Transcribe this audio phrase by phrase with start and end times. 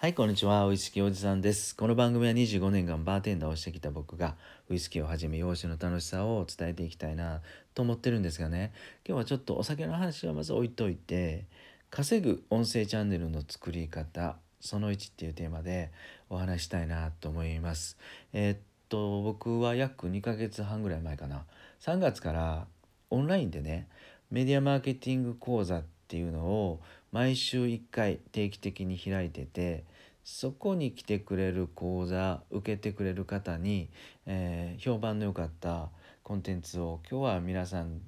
[0.00, 0.64] はい、こんにちは。
[0.68, 1.74] ウイスキーおじさんです。
[1.74, 4.36] この番組は25年間バーテンダーをしてきた僕が
[4.70, 7.40] ウイスキーをはじめ洋酒の楽しさを伝えていきたいな
[7.74, 8.72] と思ってるんですがね、
[9.04, 11.46] 今日はちょっとお酒の話はまず置いといて、
[11.90, 15.90] 稼ぐ音声チャンネルの作り方、その1っていうテーマで
[16.30, 17.98] お話したいなと思います。
[18.32, 18.58] えーっ
[18.88, 21.44] と、僕は約2ヶ月半ぐらい前かな、
[21.80, 22.68] 3月から
[23.10, 23.88] オンラインでね、
[24.30, 26.80] メディアマーケティング講座ってていうのを
[27.12, 29.84] 毎週1回定期的に開いてて
[30.24, 33.88] そこに来てくれる講座受けてくれる方に、
[34.26, 35.88] えー評判の良かった
[36.22, 38.00] コンテンツを今日は皆さん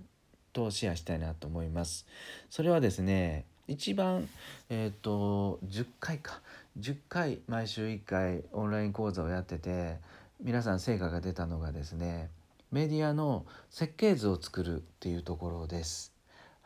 [0.52, 2.06] とシェアしたいなと思います。
[2.50, 4.28] それはですね一番
[4.68, 6.40] えっ、と10回か
[6.78, 9.96] 10回毎週1回オンライン講座をやってて
[10.42, 12.28] 皆さん成果が出たのがですね
[12.70, 16.19] メディアの設計図を作るっていうところです。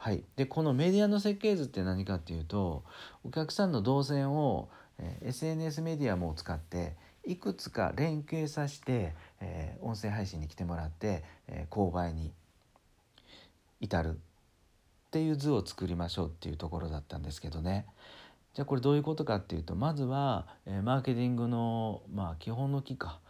[0.04, 2.84] はい、でこのメディアの設計図って何かっていうと
[3.24, 4.68] お客さんの動線を、
[4.98, 12.34] えー SNS メディアも使っていくつか連携させて、えー音声配信に来てもらって、えー購買に
[13.80, 14.10] 至る。
[14.10, 14.14] っ
[15.10, 17.86] ていう図を作りましょうっていうところだったんですけどね。
[18.52, 23.20] じゃあこれどういうことかっていうとまずは、えマーケティングのまあ基本の木か、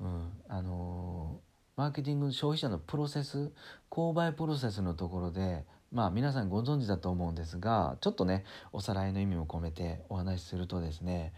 [0.00, 1.38] うん、あの
[1.76, 3.52] マーケティング消費者のプロセス
[3.88, 11.32] 購買プロセスのところでまあ皆さんご存知だと思うんですがちょっとねおさらいの意味も込めてお話しするとですね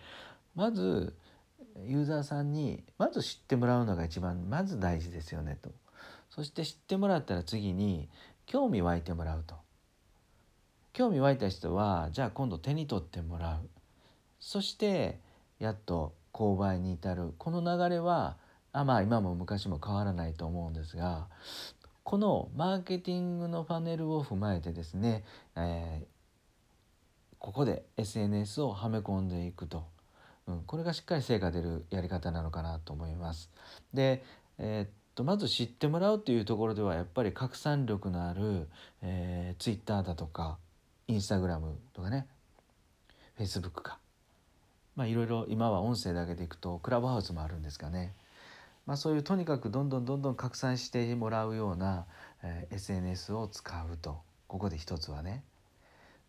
[0.55, 1.15] まず
[1.87, 5.71] ユーザーさんにまず知ってもらうのが一番まず大事ですよねと。
[6.29, 8.09] そして知ってもらったら次に
[8.47, 9.55] 興味湧いてもらうと。
[10.93, 13.69] 興味湧いた人はじゃあ今度手に取ってもらう。
[14.41, 15.21] そして
[15.59, 17.33] やっと購買に至る。
[17.39, 18.37] この流れは
[18.73, 21.27] あまあ今も昔も変わらないと思うんですが
[22.03, 25.25] このマーケティングのパネルを踏まえてですね、
[25.57, 26.21] えー
[27.41, 29.87] ここで SNS をはめ込んでいくと、
[30.47, 33.51] うん、これがしっかり成果出るやり方なのかなと思います。
[33.95, 34.23] で、
[34.59, 38.69] えーっとまず知ってもらうというところではやっぱり拡散力のある、
[39.03, 40.59] えー、Twitter だとか
[41.09, 41.61] Instagram
[41.95, 42.27] とかね
[43.39, 43.99] Facebook か
[44.95, 48.15] まあいろいろ今は音声だけでいくとクラブハウスもあるんですかね。
[48.91, 52.07] まあ、そういうとにかくどんどんどんどん拡散してもらうような、
[52.43, 54.19] えー SNS を使うと
[54.49, 55.45] ここで一つはね。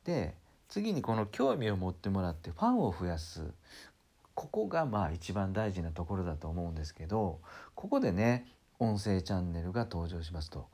[0.05, 0.35] で
[0.69, 3.41] 次にこの興味を持ってもらってファンを増やす
[4.35, 7.39] ここがまあ一番大事なところだと思うんですけど
[7.73, 8.45] ここでね
[8.77, 10.67] 音声チャンネルが登場しますと。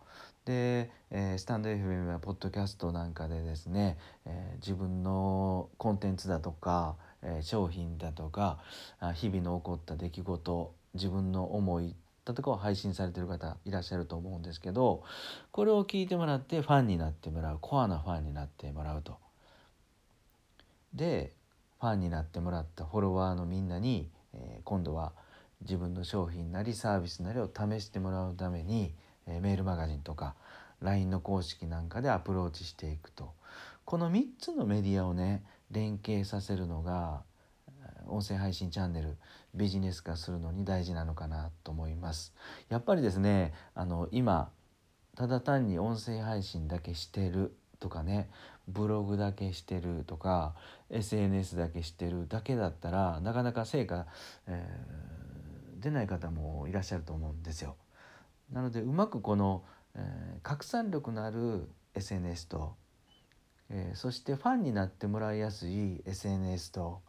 [0.44, 8.60] で、えースタンド FM やポッドキャストなんかでですね、えー自分のコンテンツだとか、えー商品だとか
[9.14, 15.04] 日々の起こった出来事自分の思いだとかを配信されてる方いらっしゃると思うんですけど
[15.52, 19.18] これを聞いてもらってファンになってもらうコアなファンになってもらうと。
[20.94, 21.34] で
[21.80, 25.14] ファンになってもらったフォロワーのみんなに、えー今度は
[25.62, 28.94] 自分の商品なりサービスなりを試してもらうために、
[29.28, 30.36] えーメールマガジンとか
[30.82, 33.32] LINE の公式なんかでアプローチしていくと
[33.86, 37.22] この3つのメディアをね連携させるのが
[38.10, 39.18] 音声配信チャンネル
[39.54, 42.34] ビジネス化するのに大事なのかなと思います。
[42.70, 44.52] やっぱりですねあの今
[45.16, 48.30] ただ単に音声配信だけしてるとかね
[48.68, 50.56] ブログだけしてるとか
[50.90, 54.06] SNS だけしてるだけだったらなかなか成果、
[54.48, 55.18] えー
[55.80, 57.76] 出ない方もいらっしゃると思うんですよ。
[58.52, 59.64] なのでうまくこの、
[59.94, 62.76] えー拡散力のある SNS と、
[63.70, 67.02] えーそしてファンになってもらいやすい SNS と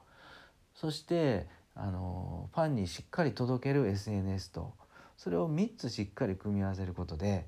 [0.81, 4.75] そしてあのファンにしっかり届ける SNS と
[5.17, 7.47] それを3つしっかり組み合わせることで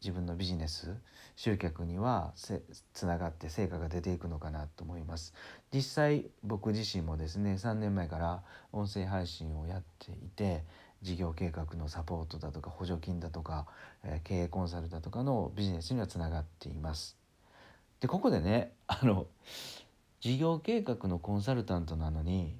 [0.00, 0.96] 自分のビジネス
[1.36, 2.62] 集客にはせ
[2.94, 5.34] つながって成果が出ていくのかなと思います。
[5.72, 8.42] 実際僕自身もですね3年前から
[8.72, 10.64] 音声配信をやっていて
[11.02, 13.66] 事業計画のサポートだとか補助金だとか、
[14.02, 17.18] えー経営コンサルだとかのビジネスにはつながっています。
[18.00, 19.26] でここでねあの
[20.22, 22.56] 事業計画のコンサルタントなのに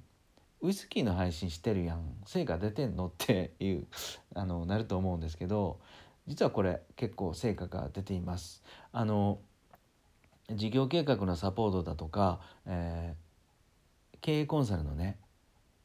[0.61, 3.87] ウイスキーの配信してるやん成果出てんのっていう
[4.35, 5.79] あのなると思うんですけど
[6.27, 8.63] 実はこれ結構成果が出ています。
[8.91, 9.39] あの
[10.53, 13.23] 事業計画のサポートだとか、えー
[14.23, 15.19] 経営コンサルのね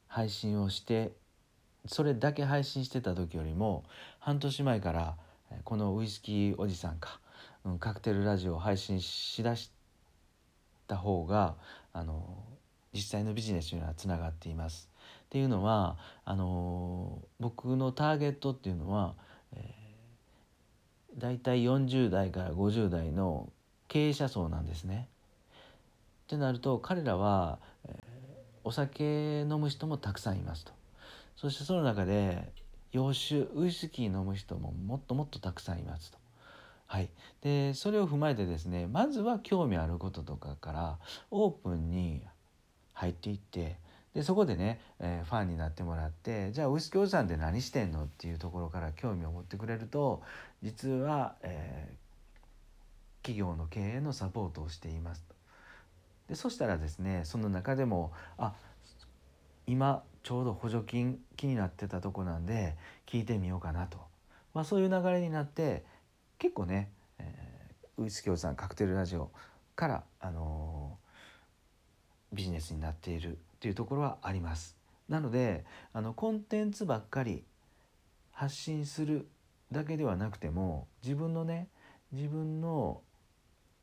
[0.07, 1.11] 配信をして
[1.85, 3.83] それだけ配信してた時よりも
[4.19, 5.17] 半年前から
[5.51, 7.19] えこのウイスキーおじさんか、
[7.65, 9.71] うん、カクテルラジオを配信しだし
[10.89, 11.55] た方が
[11.93, 12.43] あの
[12.93, 14.89] 実際のビジネスにはつながっています。
[15.25, 19.13] っていうのはあの僕のターゲットっていうのは、
[19.53, 23.49] えー、大体40代から50代の
[23.87, 25.07] 経営者層なんですね。
[26.25, 28.09] ってなると彼らは、えー
[28.63, 30.71] お酒飲む人もたくさんいますと
[31.35, 32.51] そしてその中で
[32.91, 36.17] 洋酒ウイスキー飲む人ももっともっとたくさんいますと。
[36.91, 37.09] はい、
[37.43, 40.97] でそれを踏まえてですねまずは興味あることとかから
[41.29, 42.23] オープンに
[42.93, 43.77] 入っていって
[44.15, 50.23] でそこでね、えー、ファンになってもらってじゃあウイスキーおじさんって何してんのっていうところから興味を持ってくれると
[50.63, 55.35] 実は、えー、企業の経営のサポートをしていますと。
[56.27, 58.53] でそしたらですねその中でもあ
[59.67, 62.75] 今ちょうど補助金気になってたとこなんで
[63.05, 63.99] 聞いてみようかなと、
[64.55, 65.83] まあ、そういう流れになって
[66.39, 66.89] 結構ね、
[67.19, 69.29] えー、ウイスキーおじさんカクテルラジオ
[69.75, 74.77] から、あのー、ビジネスになっているっていうところはあります。
[75.09, 77.43] なのであのコンテンツばっかり
[78.31, 79.27] 発信する
[79.71, 81.67] だけではなくても自分のね
[82.11, 83.01] 自分の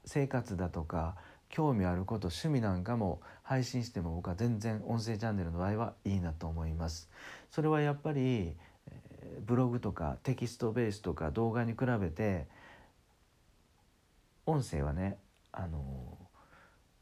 [0.04, 1.16] 生活だとか
[1.48, 7.10] 興味あること趣味なんかも配信しても僕は全然音声チャンネルの場合はいいなと思います。
[7.50, 8.56] それはやっぱり
[9.44, 12.46] ブログとかテキストベースとか動画に比べて
[14.46, 15.18] 音声はね
[15.52, 15.78] あの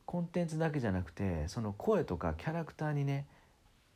[0.07, 3.27] コンテンツだけじゃなくてその声とかキャラクターにね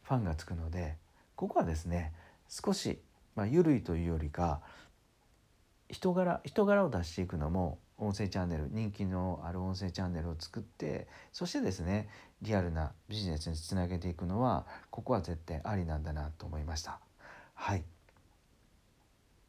[0.02, 0.96] ファンがつくので
[1.36, 2.12] ここはですね
[2.48, 2.98] 少し、
[3.36, 4.60] まあ、緩いというよりか
[5.88, 12.08] 人柄人柄を出していくのも音声チャンネル人気のある音声チャンネルを作ってそしてですね
[12.42, 17.00] リアルなビジネスにつなげていくのはここは絶対ありなんだなと思いました。
[17.54, 17.84] はい。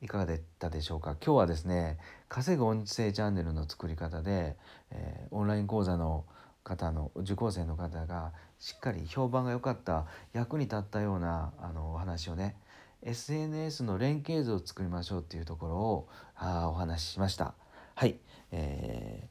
[0.02, 1.18] いかがだったでしょうか？
[1.24, 1.98] 今日はですね
[2.30, 4.56] 稼ぐ音声チャンネルの作り方で、
[4.92, 6.26] えー、オンライン講座の
[6.64, 12.56] 方の受講生の方がしっかり評判が良かった役に立ったようなあのお話をね
[13.02, 17.54] SNS の連携図を作りましょうっていうところをあお話ししました。
[17.96, 18.18] はい、
[18.52, 19.28] えー、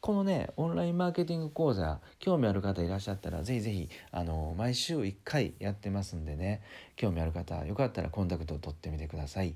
[0.00, 6.62] このねオンラインマーケティング講座興味ある方いらっしゃったら是非是非あの毎週1回やってますんでね
[6.96, 9.54] 興味ある方よかったらコンタクトを取ってみてください。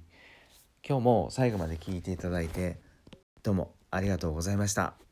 [0.88, 2.78] 今日も最後まで聞いていただいて
[3.42, 5.07] どうもありがとうございました。